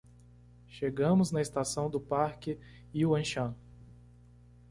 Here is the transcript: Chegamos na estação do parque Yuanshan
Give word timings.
Chegamos 0.67 1.29
na 1.31 1.41
estação 1.43 1.87
do 1.87 1.99
parque 2.01 2.57
Yuanshan 2.91 3.55